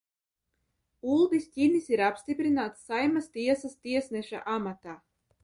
Uldis 1.15 1.45
Ķinis 1.57 1.91
ir 1.93 2.03
apstiprināts 2.07 2.89
Saeimas 2.89 3.29
tiesas 3.37 3.79
tiesneša 3.87 4.43
amatā. 4.57 4.99